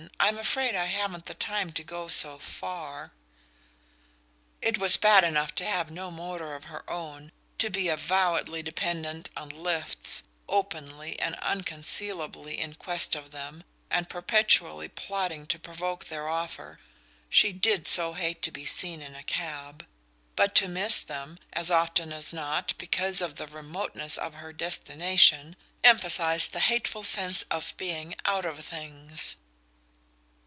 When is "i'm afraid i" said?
0.19-0.85